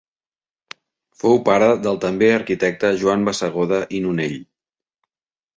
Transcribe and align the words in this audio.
Fou 1.23 1.37
pare 1.49 1.67
del 1.83 2.01
també 2.07 2.31
arquitecte 2.37 2.93
Joan 3.03 3.29
Bassegoda 3.29 3.83
i 3.99 4.03
Nonell. 4.07 4.37